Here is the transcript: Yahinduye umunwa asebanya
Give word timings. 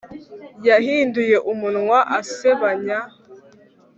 Yahinduye 0.67 1.37
umunwa 1.51 1.99
asebanya 2.19 2.97